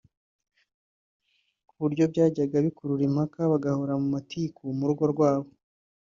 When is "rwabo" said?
5.13-5.49